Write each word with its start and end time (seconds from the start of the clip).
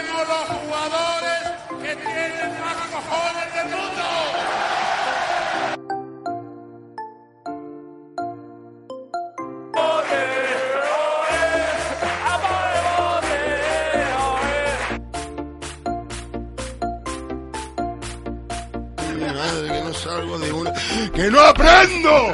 Los 0.00 0.48
jugadores 0.48 1.42
que 1.82 1.94
tienen 1.96 2.60
más 2.60 2.76
cojones 2.90 3.54
del 3.54 3.64
mundo. 3.66 4.04
que 19.68 19.80
no 19.84 19.92
salgo 19.92 20.38
de 20.38 20.52
una. 20.52 20.72
¡Que 21.14 21.30
no 21.30 21.40
aprendo! 21.40 22.32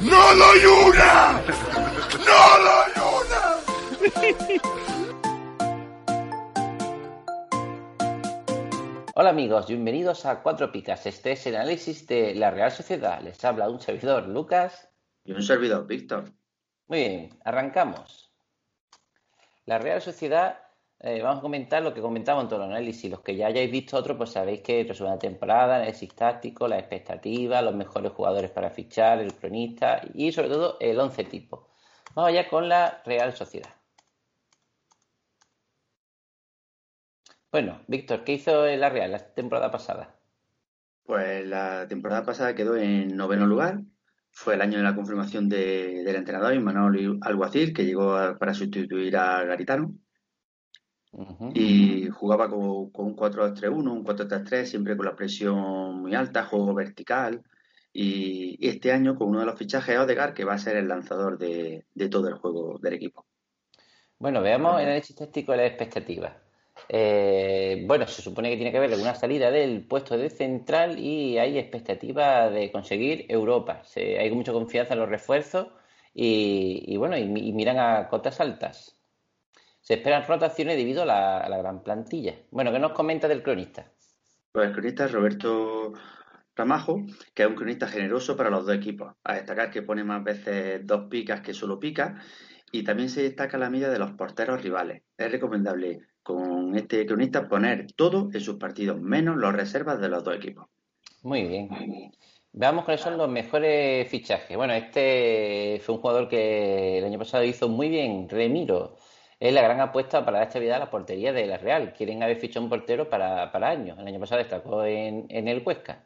¡No 0.00 0.34
doy 0.36 0.64
una! 0.64 1.42
¡No 2.26 2.42
doy 2.64 2.90
una! 3.18 5.09
Hola 9.20 9.28
amigos, 9.28 9.66
bienvenidos 9.66 10.24
a 10.24 10.42
Cuatro 10.42 10.72
Picas. 10.72 11.04
Este 11.04 11.32
es 11.32 11.46
el 11.46 11.54
análisis 11.54 12.06
de 12.06 12.34
la 12.34 12.50
Real 12.50 12.72
Sociedad. 12.72 13.20
Les 13.20 13.44
habla 13.44 13.68
un 13.68 13.78
servidor, 13.78 14.26
Lucas. 14.26 14.88
Y 15.26 15.32
un 15.32 15.42
servidor, 15.42 15.86
Víctor. 15.86 16.32
Muy 16.88 17.00
bien, 17.00 17.38
arrancamos. 17.44 18.32
La 19.66 19.76
Real 19.76 20.00
Sociedad, 20.00 20.60
eh, 21.00 21.20
vamos 21.20 21.40
a 21.40 21.42
comentar 21.42 21.82
lo 21.82 21.92
que 21.92 22.00
comentamos 22.00 22.44
en 22.44 22.48
todo 22.48 22.64
el 22.64 22.70
análisis. 22.70 23.10
Los 23.10 23.20
que 23.20 23.36
ya 23.36 23.48
hayáis 23.48 23.70
visto 23.70 23.98
otro, 23.98 24.16
pues 24.16 24.30
sabéis 24.30 24.62
que 24.62 24.84
resumen 24.84 25.12
la 25.12 25.18
temporada, 25.18 25.76
análisis 25.76 26.14
táctico, 26.14 26.66
las 26.66 26.78
expectativas, 26.78 27.62
los 27.62 27.74
mejores 27.74 28.12
jugadores 28.12 28.50
para 28.50 28.70
fichar, 28.70 29.18
el 29.18 29.34
cronista 29.34 30.00
y 30.14 30.32
sobre 30.32 30.48
todo 30.48 30.78
el 30.80 30.98
once 30.98 31.24
tipo. 31.24 31.68
Vamos 32.14 32.30
allá 32.30 32.48
con 32.48 32.70
la 32.70 33.02
Real 33.04 33.36
Sociedad. 33.36 33.79
Bueno, 37.52 37.80
Víctor, 37.86 38.24
¿qué 38.24 38.32
hizo 38.32 38.66
la 38.66 38.88
Real 38.88 39.12
la 39.12 39.18
temporada 39.34 39.70
pasada? 39.70 40.18
Pues 41.04 41.46
la 41.46 41.86
temporada 41.88 42.24
pasada 42.24 42.54
quedó 42.54 42.76
en 42.76 43.16
noveno 43.16 43.46
lugar. 43.46 43.82
Fue 44.30 44.54
el 44.54 44.62
año 44.62 44.78
de 44.78 44.84
la 44.84 44.94
confirmación 44.94 45.48
de- 45.48 46.02
del 46.04 46.16
entrenador, 46.16 46.54
Imanol 46.54 47.18
Alguacil, 47.22 47.72
que 47.74 47.84
llegó 47.84 48.14
a- 48.14 48.38
para 48.38 48.54
sustituir 48.54 49.16
a 49.16 49.44
Garitano. 49.44 49.94
Y 51.54 52.08
jugaba 52.08 52.48
con, 52.48 52.90
con 52.90 53.06
un 53.06 53.14
4-2-3-1, 53.16 53.92
un 53.92 54.04
4-3-3, 54.04 54.70
siempre 54.70 54.96
con 54.96 55.06
la 55.06 55.16
presión 55.16 56.00
muy 56.02 56.14
alta, 56.14 56.44
juego 56.44 56.72
vertical. 56.74 57.42
Y, 57.92 58.56
y 58.64 58.68
este 58.68 58.92
año 58.92 59.16
con 59.16 59.28
uno 59.28 59.40
de 59.40 59.46
los 59.46 59.58
fichajes, 59.58 59.98
Odegaard, 59.98 60.34
que 60.34 60.44
va 60.44 60.54
a 60.54 60.58
ser 60.58 60.76
el 60.76 60.86
lanzador 60.88 61.36
de, 61.38 61.84
de 61.92 62.08
todo 62.08 62.28
el 62.28 62.34
juego 62.34 62.78
del 62.78 62.94
equipo. 62.94 63.26
Bueno, 64.18 64.40
veamos 64.42 64.80
el 64.80 64.86
análisis 64.86 65.16
táctico 65.16 65.54
las 65.56 65.66
expectativas. 65.66 66.32
Eh, 66.92 67.84
bueno, 67.86 68.04
se 68.08 68.20
supone 68.20 68.50
que 68.50 68.56
tiene 68.56 68.72
que 68.72 68.78
haber 68.78 68.92
una 68.98 69.14
salida 69.14 69.52
del 69.52 69.86
puesto 69.86 70.16
de 70.18 70.28
central 70.28 70.98
y 70.98 71.38
hay 71.38 71.56
expectativa 71.56 72.50
de 72.50 72.72
conseguir 72.72 73.26
Europa. 73.28 73.84
Se- 73.84 74.18
hay 74.18 74.28
mucha 74.32 74.52
confianza 74.52 74.94
en 74.94 75.00
los 75.00 75.08
refuerzos 75.08 75.68
y, 76.12 76.96
bueno, 76.96 77.16
y, 77.16 77.26
mi- 77.28 77.48
y 77.48 77.52
miran 77.52 77.78
a 77.78 78.08
cotas 78.08 78.40
altas. 78.40 78.96
Se 79.80 79.94
esperan 79.94 80.26
rotaciones 80.26 80.76
debido 80.76 81.02
a 81.02 81.06
la, 81.06 81.58
gran 81.58 81.82
plantilla. 81.84 82.34
Bueno, 82.50 82.72
¿qué 82.72 82.80
nos 82.80 82.92
comenta 82.92 83.28
del 83.28 83.42
cronista? 83.44 83.86
Pues 84.52 84.66
el 84.66 84.72
cronista 84.72 85.04
es 85.04 85.12
Roberto 85.12 85.92
Ramajo, 86.56 87.06
que 87.34 87.44
es 87.44 87.48
un 87.48 87.54
cronista 87.54 87.86
generoso 87.86 88.36
para 88.36 88.50
los 88.50 88.66
dos 88.66 88.74
equipos. 88.74 89.14
A 89.22 89.34
destacar 89.34 89.70
que 89.70 89.82
pone 89.82 90.02
más 90.02 90.24
veces 90.24 90.84
dos 90.84 91.08
picas 91.08 91.40
que 91.40 91.54
solo 91.54 91.78
pica 91.78 92.20
y 92.72 92.82
también 92.82 93.08
se 93.08 93.22
destaca 93.22 93.58
la 93.58 93.70
media 93.70 93.90
de 93.90 93.98
los 93.98 94.12
porteros 94.12 94.62
rivales. 94.62 95.02
Es 95.16 95.30
recomendable 95.30 96.00
con 96.22 96.59
este 96.76 97.06
cronista 97.06 97.48
poner 97.48 97.92
todo 97.92 98.30
en 98.32 98.40
sus 98.40 98.56
partidos, 98.56 99.00
menos 99.00 99.36
los 99.36 99.52
reservas 99.52 100.00
de 100.00 100.08
los 100.08 100.24
dos 100.24 100.36
equipos. 100.36 100.66
Muy 101.22 101.44
bien. 101.44 101.68
Veamos 102.52 102.84
cuáles 102.84 103.00
son 103.00 103.16
los 103.16 103.28
mejores 103.28 104.08
fichajes. 104.08 104.56
Bueno, 104.56 104.72
este 104.72 105.80
fue 105.84 105.94
un 105.94 106.00
jugador 106.00 106.28
que 106.28 106.98
el 106.98 107.04
año 107.04 107.18
pasado 107.18 107.44
hizo 107.44 107.68
muy 107.68 107.88
bien, 107.88 108.28
Remiro. 108.28 108.96
Es 109.38 109.54
la 109.54 109.62
gran 109.62 109.80
apuesta 109.80 110.24
para 110.24 110.38
dar 110.38 110.48
estabilidad 110.48 110.76
a 110.76 110.80
la 110.80 110.90
portería 110.90 111.32
de 111.32 111.46
la 111.46 111.58
Real. 111.58 111.94
Quieren 111.94 112.22
haber 112.22 112.38
fichado 112.38 112.64
un 112.64 112.70
portero 112.70 113.08
para, 113.08 113.52
para 113.52 113.70
años. 113.70 113.98
El 113.98 114.06
año 114.06 114.20
pasado 114.20 114.40
destacó 114.40 114.84
en, 114.84 115.26
en 115.28 115.48
el 115.48 115.62
Huesca. 115.64 116.04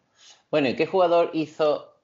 Bueno, 0.50 0.68
¿y 0.68 0.76
qué 0.76 0.86
jugador 0.86 1.30
hizo 1.32 1.94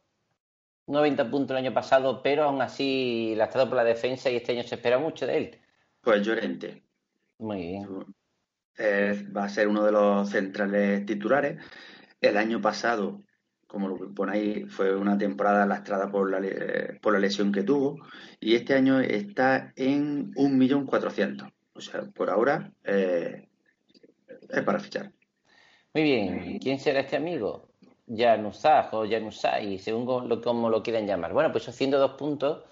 90 0.86 1.30
puntos 1.30 1.50
el 1.52 1.64
año 1.64 1.74
pasado, 1.74 2.22
pero 2.22 2.44
aún 2.44 2.62
así 2.62 3.34
lastrado 3.36 3.68
por 3.68 3.76
la 3.76 3.84
defensa 3.84 4.30
y 4.30 4.36
este 4.36 4.52
año 4.52 4.62
se 4.62 4.74
espera 4.74 4.98
mucho 4.98 5.26
de 5.26 5.36
él? 5.36 5.60
Pues 6.00 6.26
Llorente 6.26 6.82
Muy 7.38 7.62
bien. 7.62 8.06
Va 8.78 9.44
a 9.44 9.48
ser 9.48 9.68
uno 9.68 9.84
de 9.84 9.92
los 9.92 10.30
centrales 10.30 11.04
titulares. 11.06 11.62
El 12.20 12.36
año 12.36 12.60
pasado, 12.60 13.22
como 13.66 13.88
lo 13.88 14.30
ahí, 14.30 14.64
fue 14.66 14.94
una 14.94 15.16
temporada 15.16 15.66
lastrada 15.66 16.10
por 16.10 16.30
la, 16.30 16.40
por 17.00 17.12
la 17.12 17.18
lesión 17.18 17.52
que 17.52 17.62
tuvo 17.62 17.96
y 18.38 18.54
este 18.54 18.74
año 18.74 19.00
está 19.00 19.72
en 19.76 20.32
1.400.000. 20.34 21.52
O 21.72 21.80
sea, 21.80 22.02
por 22.02 22.28
ahora 22.28 22.72
eh, 22.84 23.48
es 24.48 24.62
para 24.62 24.80
fichar. 24.80 25.12
Muy 25.94 26.02
bien, 26.02 26.58
¿quién 26.58 26.78
será 26.78 27.00
este 27.00 27.16
amigo? 27.16 27.70
Januzaj 28.06 28.92
o 28.92 29.08
Januzaj, 29.08 29.78
según 29.78 30.28
lo, 30.28 30.40
como 30.40 30.68
lo 30.68 30.82
quieran 30.82 31.06
llamar. 31.06 31.32
Bueno, 31.32 31.50
pues 31.52 31.68
haciendo 31.68 31.98
dos 31.98 32.12
puntos, 32.12 32.64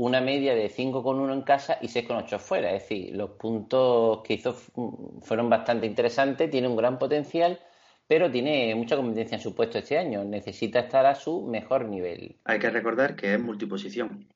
una 0.00 0.20
media 0.20 0.54
de 0.54 0.70
5,1 0.70 1.32
en 1.32 1.42
casa 1.42 1.78
y 1.80 1.88
6,8 1.88 2.38
fuera. 2.38 2.72
Es 2.72 2.82
decir, 2.84 3.16
los 3.16 3.30
puntos 3.30 4.22
que 4.22 4.34
hizo 4.34 4.52
fu- 4.52 5.18
fueron 5.22 5.50
bastante 5.50 5.86
interesantes, 5.86 6.48
tiene 6.50 6.68
un 6.68 6.76
gran 6.76 6.98
potencial, 7.00 7.58
pero 8.06 8.30
tiene 8.30 8.72
mucha 8.76 8.96
competencia 8.96 9.34
en 9.36 9.42
su 9.42 9.54
puesto 9.56 9.78
este 9.78 9.98
año. 9.98 10.22
Necesita 10.24 10.78
estar 10.80 11.04
a 11.04 11.14
su 11.16 11.42
mejor 11.46 11.86
nivel. 11.86 12.36
Hay 12.44 12.60
que 12.60 12.70
recordar 12.70 13.16
que 13.16 13.34
es 13.34 13.40
multiposición. 13.40 14.28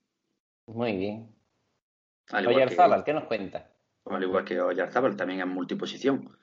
Muy 0.66 0.96
bien. 0.96 1.28
Al 2.32 2.42
igual 2.42 2.56
que, 2.56 2.62
Oyarzábal, 2.64 3.04
¿qué 3.04 3.12
nos 3.14 3.24
cuenta? 3.24 3.68
al 4.06 4.22
igual 4.22 4.44
que 4.44 4.60
Oyarzábal, 4.60 5.16
también 5.16 5.40
es 5.40 5.46
multiposición. 5.46 6.36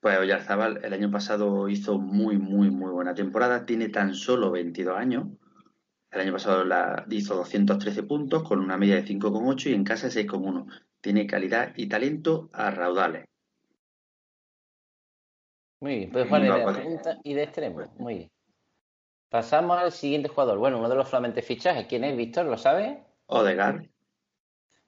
Pues 0.00 0.18
Oyarzábal 0.18 0.84
el 0.84 0.92
año 0.92 1.10
pasado 1.10 1.66
hizo 1.70 1.98
muy, 1.98 2.36
muy, 2.36 2.70
muy 2.70 2.90
buena 2.90 3.14
temporada. 3.14 3.64
Tiene 3.64 3.88
tan 3.88 4.14
solo 4.14 4.50
22 4.50 4.98
años. 4.98 5.28
El 6.14 6.20
año 6.20 6.32
pasado 6.32 6.64
la, 6.64 7.04
hizo 7.10 7.34
213 7.34 8.04
puntos 8.04 8.44
con 8.44 8.60
una 8.60 8.76
media 8.76 8.94
de 8.94 9.04
5,8 9.04 9.70
y 9.70 9.74
en 9.74 9.82
casa 9.82 10.06
6,1. 10.06 10.66
Tiene 11.00 11.26
calidad 11.26 11.72
y 11.76 11.88
talento 11.88 12.48
a 12.52 12.70
raudales. 12.70 13.26
Muy 15.80 15.96
bien, 15.96 16.12
puede 16.12 16.26
jugar 16.26 16.42
de 16.42 16.48
vale. 16.64 16.82
punta 16.82 17.18
y 17.24 17.34
de 17.34 17.42
extremo. 17.42 17.82
Muy 17.98 18.14
bien. 18.14 18.30
Pasamos 19.28 19.76
al 19.76 19.90
siguiente 19.90 20.28
jugador. 20.28 20.58
Bueno, 20.58 20.78
uno 20.78 20.88
de 20.88 20.94
los 20.94 21.08
flamantes 21.08 21.44
fichajes. 21.44 21.86
¿Quién 21.88 22.04
es, 22.04 22.16
Víctor? 22.16 22.46
¿Lo 22.46 22.56
sabe? 22.56 23.02
Odegaard, 23.26 23.84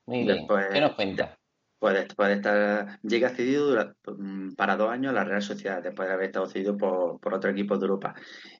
Muy 0.07 0.23
bien. 0.23 0.29
Después- 0.29 0.69
¿Qué 0.73 0.81
nos 0.81 0.95
cuenta? 0.95 1.37
pues 1.79 1.95
después 1.95 2.29
de 2.29 2.35
estar, 2.37 3.01
llega 3.03 3.29
cedido 3.31 3.95
mm, 4.17 4.55
para 4.55 4.77
dos 4.77 4.91
años 4.91 5.11
a 5.11 5.15
la 5.15 5.25
Real 5.25 5.43
Sociedad, 5.43 5.83
después 5.83 6.09
de 6.09 6.15
haber 6.15 6.27
estado 6.27 6.47
cedido 6.47 6.77
por, 6.77 7.21
por 7.21 7.35
otro 7.35 7.51
equipo 7.51 7.77
de 7.77 7.83
Europa. 7.85 8.15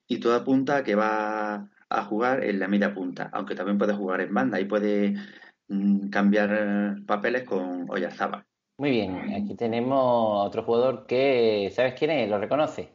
Y 0.05 0.19
todo 0.19 0.35
apunta 0.35 0.77
a 0.77 0.83
que 0.83 0.95
va 0.95 1.67
a 1.89 2.03
jugar 2.03 2.43
en 2.43 2.59
la 2.59 2.67
media 2.67 2.93
punta, 2.93 3.29
aunque 3.33 3.55
también 3.55 3.77
puede 3.77 3.93
jugar 3.93 4.21
en 4.21 4.33
banda 4.33 4.59
y 4.59 4.65
puede 4.65 5.15
mm, 5.67 6.09
cambiar 6.09 6.97
papeles 7.05 7.43
con 7.43 7.89
Oyarzábal. 7.89 8.45
Muy 8.77 8.91
bien. 8.91 9.33
Aquí 9.33 9.55
tenemos 9.55 10.45
otro 10.45 10.63
jugador 10.63 11.07
que, 11.07 11.71
¿sabes 11.73 11.95
quién 11.95 12.11
es? 12.11 12.29
¿Lo 12.29 12.37
reconoce? 12.37 12.93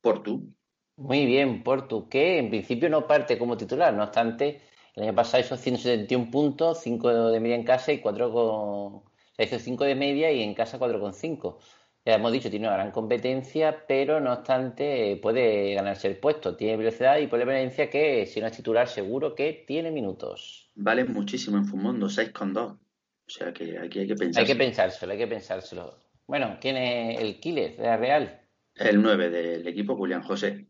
Por 0.00 0.22
tú. 0.22 0.54
Muy 0.96 1.26
bien, 1.26 1.64
Portu, 1.64 2.08
que 2.08 2.38
en 2.38 2.50
principio 2.50 2.88
no 2.88 3.06
parte 3.06 3.36
como 3.36 3.56
titular. 3.56 3.92
No 3.92 4.04
obstante, 4.04 4.60
el 4.94 5.02
año 5.02 5.14
pasado 5.14 5.42
hizo 5.42 5.56
171 5.56 6.30
puntos, 6.30 6.80
5 6.82 7.30
de 7.30 7.40
media 7.40 7.56
en 7.56 7.64
casa 7.64 7.92
y 7.92 8.00
4 8.00 8.32
con... 8.32 8.42
O 8.42 9.04
sea, 9.36 9.46
hizo 9.46 9.58
5 9.58 9.84
de 9.84 9.96
media 9.96 10.30
y 10.30 10.42
en 10.42 10.54
casa 10.54 10.78
4,5. 10.78 11.58
Ya 12.06 12.16
hemos 12.16 12.32
dicho, 12.32 12.50
tiene 12.50 12.66
una 12.66 12.76
gran 12.76 12.90
competencia, 12.90 13.86
pero 13.88 14.20
no 14.20 14.34
obstante 14.34 15.12
eh, 15.12 15.16
puede 15.16 15.72
ganarse 15.72 16.06
el 16.06 16.18
puesto. 16.18 16.54
Tiene 16.54 16.76
velocidad 16.76 17.18
y 17.18 17.28
polivalencia 17.28 17.88
que, 17.88 18.26
si 18.26 18.40
no 18.40 18.46
es 18.46 18.56
titular, 18.56 18.88
seguro 18.88 19.34
que 19.34 19.64
tiene 19.66 19.90
minutos. 19.90 20.70
Vale 20.74 21.04
muchísimo 21.04 21.56
en 21.56 21.64
Fumondo, 21.64 22.08
6,2. 22.08 22.78
O 23.26 23.30
sea 23.30 23.54
que 23.54 23.78
aquí 23.78 24.00
hay 24.00 24.06
que 24.06 24.16
pensar. 24.16 24.42
Hay 24.42 24.46
que 24.46 24.54
pensárselo, 24.54 25.12
hay 25.12 25.18
que 25.18 25.26
pensárselo. 25.26 25.98
Bueno, 26.26 26.58
¿quién 26.60 26.76
es 26.76 27.20
el 27.20 27.40
killer 27.40 27.76
de 27.76 27.82
la 27.84 27.96
Real? 27.96 28.40
El 28.74 29.00
9 29.00 29.30
del 29.30 29.66
equipo, 29.66 29.96
Julián 29.96 30.22
José. 30.22 30.66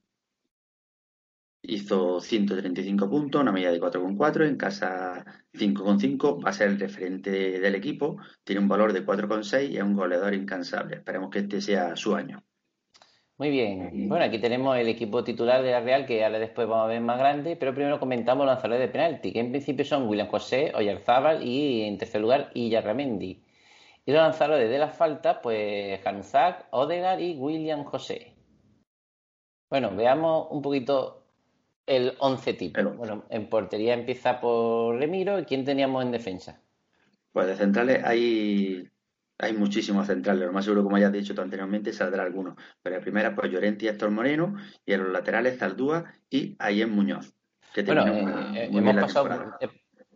Hizo 1.67 2.21
135 2.21 3.09
puntos, 3.09 3.41
una 3.41 3.53
media 3.53 3.71
de 3.71 3.81
4,4, 3.81 4.47
en 4.47 4.57
casa 4.57 5.25
5,5, 5.55 6.45
va 6.45 6.51
a 6.51 6.53
ser 6.53 6.69
el 6.69 6.79
referente 6.79 7.31
del 7.59 7.75
equipo, 7.75 8.19
tiene 8.45 8.61
un 8.61 8.69
valor 8.69 8.93
de 8.93 9.05
4,6 9.05 9.71
y 9.71 9.77
es 9.79 9.83
un 9.83 9.95
goleador 9.95 10.35
incansable. 10.35 10.97
Esperemos 10.97 11.31
que 11.31 11.39
este 11.39 11.63
sea 11.63 11.97
su 11.97 12.15
año. 12.15 12.45
Muy 13.37 13.51
bien. 13.51 14.09
Bueno, 14.09 14.27
aquí 14.27 14.39
tenemos 14.39 14.77
el 14.77 14.89
equipo 14.89 15.25
titular 15.25 15.63
de 15.63 15.73
la 15.73 15.81
Real, 15.81 16.07
que 16.07 16.25
ahora 16.25 16.39
después 16.39 16.69
vamos 16.69 16.85
a 16.85 16.89
ver 16.89 17.01
más 17.01 17.19
grande, 17.19 17.57
pero 17.57 17.75
primero 17.75 17.99
comentamos 17.99 18.47
los 18.47 18.55
lanzadores 18.55 18.81
de 18.81 18.89
penalti, 18.89 19.33
que 19.33 19.41
en 19.41 19.51
principio 19.51 19.85
son 19.85 20.07
William 20.07 20.29
José, 20.29 20.71
Oyarzábal 20.75 21.43
y 21.43 21.83
en 21.83 21.99
tercer 21.99 22.21
lugar 22.21 22.51
Illarramendi. 22.55 23.43
Y 24.07 24.13
los 24.13 24.21
lanzaron 24.21 24.61
desde 24.61 24.79
la 24.79 24.89
falta, 24.89 25.41
pues 25.41 25.99
Hanzak, 26.07 26.67
Odegar 26.71 27.21
y 27.21 27.37
William 27.37 27.85
José. 27.85 28.37
Bueno, 29.69 29.91
veamos 29.97 30.47
un 30.51 30.63
poquito 30.63 31.24
el 31.87 32.15
11 32.19 32.55
tipo. 32.55 32.83
Bueno, 32.83 33.25
en 33.31 33.49
portería 33.49 33.95
empieza 33.95 34.41
por 34.41 34.97
Remiro. 34.97 35.39
¿Y 35.39 35.45
quién 35.45 35.65
teníamos 35.65 36.05
en 36.05 36.13
defensa? 36.13 36.61
Pues 37.33 37.47
de 37.47 37.57
centrales 37.57 38.03
hay, 38.05 38.89
hay 39.39 39.53
muchísimos 39.53 40.07
centrales. 40.07 40.47
Lo 40.47 40.53
más 40.53 40.65
seguro, 40.65 40.85
como 40.85 40.99
ya 40.99 41.09
has 41.09 41.13
dicho 41.13 41.35
tú 41.35 41.41
anteriormente, 41.41 41.93
saldrá 41.93 42.23
alguno. 42.23 42.57
Pero 42.83 42.97
en 42.97 43.03
primera, 43.03 43.35
pues 43.35 43.51
Llorente 43.51 43.85
y 43.85 43.89
Héctor 43.89 44.11
Moreno. 44.11 44.57
Y 44.87 44.93
en 44.93 45.05
los 45.05 45.13
laterales, 45.13 45.59
Zaldúa 45.59 46.05
y 46.31 46.57
Ayen 46.59 46.91
Muñoz. 46.91 47.35
Que 47.75 47.83
bueno, 47.83 48.07
eh, 48.55 48.71
hemos 48.73 48.95
pasado. 48.95 49.57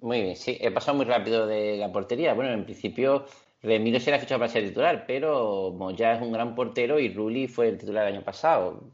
muy 0.00 0.22
bien, 0.22 0.36
sí. 0.36 0.56
He 0.60 0.70
pasado 0.70 0.96
muy 0.96 1.06
rápido 1.06 1.46
de 1.46 1.76
la 1.78 1.90
portería. 1.92 2.34
Bueno, 2.34 2.52
en 2.52 2.64
principio. 2.64 3.26
Remiro 3.60 3.98
se 3.98 4.10
le 4.10 4.16
ha 4.16 4.20
fichado 4.20 4.38
para 4.38 4.52
ser 4.52 4.64
titular, 4.64 5.04
pero 5.06 5.72
Moya 5.76 6.14
es 6.14 6.22
un 6.22 6.30
gran 6.30 6.54
portero 6.54 7.00
y 7.00 7.12
Rulli 7.12 7.48
fue 7.48 7.68
el 7.68 7.78
titular 7.78 8.06
el 8.06 8.14
año 8.14 8.24
pasado. 8.24 8.88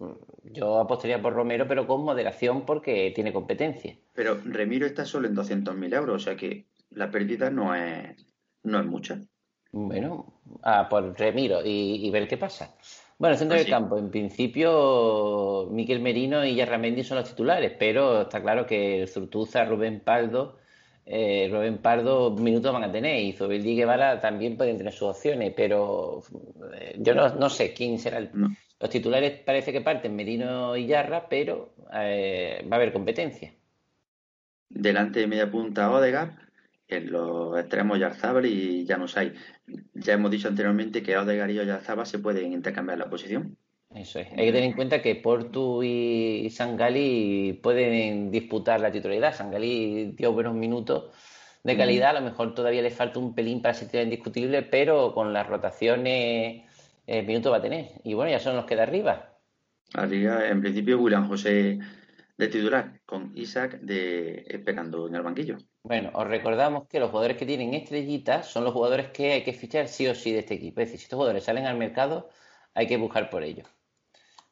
Yo 0.54 0.78
apostaría 0.78 1.20
por 1.20 1.34
Romero, 1.34 1.66
pero 1.68 1.86
con 1.86 2.04
moderación 2.04 2.64
porque 2.64 3.12
tiene 3.14 3.32
competencia. 3.32 3.96
Pero 4.14 4.40
Remiro 4.44 4.86
está 4.86 5.04
solo 5.04 5.28
en 5.28 5.34
200.000 5.34 5.94
euros, 5.94 6.22
o 6.22 6.24
sea 6.24 6.36
que 6.36 6.66
la 6.90 7.10
pérdida 7.10 7.50
no 7.50 7.74
es, 7.74 8.26
no 8.62 8.80
es 8.80 8.86
mucha. 8.86 9.20
Bueno, 9.72 10.40
a 10.62 10.88
por 10.88 11.18
Remiro 11.18 11.60
y, 11.64 12.08
ver 12.10 12.28
qué 12.28 12.36
pasa. 12.36 12.74
Bueno, 13.18 13.36
centro 13.36 13.56
pues 13.56 13.66
del 13.66 13.72
campo, 13.72 13.98
en 13.98 14.10
principio, 14.10 15.68
Miquel 15.70 16.00
Merino 16.00 16.44
y 16.44 16.54
Yarramendi 16.54 17.02
son 17.02 17.18
los 17.18 17.28
titulares, 17.28 17.72
pero 17.78 18.22
está 18.22 18.40
claro 18.40 18.66
que 18.66 19.02
el 19.02 19.08
Zurtuza, 19.08 19.64
Rubén 19.64 20.00
Paldo, 20.00 20.58
eh, 21.06 21.48
Rubén 21.50 21.78
Pardo 21.78 22.30
minutos 22.30 22.72
van 22.72 22.84
a 22.84 22.92
tener 22.92 23.22
y 23.22 23.32
Zubeldi 23.32 23.76
Guevara 23.76 24.20
también 24.20 24.56
pueden 24.56 24.78
tener 24.78 24.92
sus 24.92 25.10
opciones, 25.10 25.52
pero 25.54 26.22
eh, 26.74 26.96
yo 26.98 27.14
no, 27.14 27.50
sé 27.50 27.74
quién 27.74 27.98
será 27.98 28.18
el, 28.18 28.30
los 28.84 28.90
titulares 28.90 29.38
parece 29.38 29.72
que 29.72 29.80
parten 29.80 30.14
Merino 30.14 30.76
y 30.76 30.86
Yarra, 30.86 31.26
pero 31.26 31.72
eh, 31.94 32.62
va 32.70 32.76
a 32.76 32.80
haber 32.80 32.92
competencia. 32.92 33.54
Delante 34.68 35.20
de 35.20 35.26
media 35.26 35.50
punta 35.50 35.90
Odegaard, 35.90 36.34
en 36.88 37.10
los 37.10 37.58
extremos 37.58 37.98
Yarzábal 37.98 38.44
y 38.44 38.86
hay 39.16 39.32
Ya 39.94 40.12
hemos 40.12 40.30
dicho 40.30 40.48
anteriormente 40.48 41.02
que 41.02 41.16
Odegaard 41.16 41.48
y 41.48 41.64
Yarzábal 41.64 42.04
se 42.04 42.18
pueden 42.18 42.52
intercambiar 42.52 42.98
la 42.98 43.08
posición. 43.08 43.56
Eso 43.94 44.18
es. 44.18 44.28
Hay 44.32 44.44
que 44.44 44.52
tener 44.52 44.64
en 44.64 44.74
cuenta 44.74 45.00
que 45.00 45.14
Portu 45.14 45.82
y 45.82 46.50
Sangali 46.50 47.58
pueden 47.62 48.30
disputar 48.30 48.80
la 48.80 48.92
titularidad. 48.92 49.34
Sangali 49.34 50.12
dio 50.14 50.34
buenos 50.34 50.54
minutos 50.54 51.04
de 51.62 51.74
calidad. 51.74 52.10
A 52.10 52.20
lo 52.20 52.26
mejor 52.26 52.54
todavía 52.54 52.82
le 52.82 52.90
falta 52.90 53.18
un 53.18 53.34
pelín 53.34 53.62
para 53.62 53.72
ser 53.72 54.04
indiscutible, 54.04 54.60
pero 54.60 55.14
con 55.14 55.32
las 55.32 55.46
rotaciones 55.46 56.64
eh, 57.06 57.22
minuto 57.22 57.50
va 57.50 57.58
a 57.58 57.62
tener. 57.62 58.00
Y 58.04 58.14
bueno, 58.14 58.30
ya 58.30 58.40
son 58.40 58.56
los 58.56 58.64
que 58.64 58.76
de 58.76 58.82
arriba. 58.82 59.38
Arriba, 59.94 60.48
en 60.48 60.60
principio, 60.60 60.98
William 60.98 61.28
José 61.28 61.78
de 62.36 62.48
titular, 62.48 63.00
con 63.06 63.32
Isaac 63.36 63.78
de, 63.80 64.44
esperando 64.48 65.06
en 65.06 65.14
el 65.14 65.22
banquillo. 65.22 65.58
Bueno, 65.84 66.10
os 66.14 66.26
recordamos 66.26 66.88
que 66.88 66.98
los 66.98 67.10
jugadores 67.10 67.36
que 67.36 67.46
tienen 67.46 67.74
estrellitas 67.74 68.46
son 68.46 68.64
los 68.64 68.72
jugadores 68.72 69.10
que 69.10 69.32
hay 69.32 69.44
que 69.44 69.52
fichar 69.52 69.86
sí 69.88 70.06
o 70.08 70.14
sí 70.14 70.32
de 70.32 70.40
este 70.40 70.54
equipo. 70.54 70.80
Es 70.80 70.88
decir, 70.88 70.98
si 70.98 71.04
estos 71.04 71.16
jugadores 71.16 71.44
salen 71.44 71.66
al 71.66 71.76
mercado, 71.76 72.30
hay 72.74 72.86
que 72.86 72.96
buscar 72.96 73.30
por 73.30 73.44
ellos. 73.44 73.68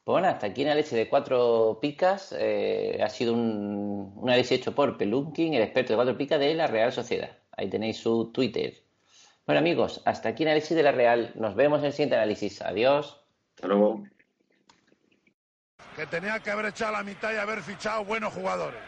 Pues 0.03 0.13
bueno, 0.13 0.27
hasta 0.27 0.47
aquí 0.47 0.63
una 0.63 0.75
leche 0.75 0.95
de 0.95 1.09
cuatro 1.09 1.79
picas. 1.81 2.35
Eh, 2.37 2.99
ha 3.01 3.09
sido 3.09 3.33
un, 3.33 4.13
una 4.15 4.35
leche 4.35 4.55
hecho 4.55 4.75
por 4.75 4.97
Pelunkin, 4.97 5.53
el 5.53 5.63
experto 5.63 5.93
de 5.93 5.97
cuatro 5.97 6.17
picas 6.17 6.39
de 6.39 6.53
la 6.53 6.67
Real 6.67 6.91
Sociedad. 6.91 7.37
Ahí 7.51 7.69
tenéis 7.69 7.97
su 7.97 8.31
Twitter. 8.31 8.83
Bueno 9.45 9.59
amigos, 9.59 10.01
hasta 10.05 10.29
aquí 10.29 10.43
análisis 10.43 10.75
de 10.75 10.83
la 10.83 10.93
Real. 10.93 11.33
Nos 11.35 11.55
vemos 11.55 11.79
en 11.79 11.85
el 11.87 11.91
siguiente 11.91 12.15
análisis. 12.15 12.61
Adiós. 12.61 13.25
Hasta 13.55 13.67
luego. 13.67 14.03
Que 15.97 16.05
tenía 16.07 16.39
que 16.39 16.49
haber 16.49 16.67
echado 16.67 16.93
la 16.93 17.03
mitad 17.03 17.33
y 17.33 17.35
haber 17.35 17.61
fichado 17.61 18.05
buenos 18.05 18.33
jugadores. 18.33 18.79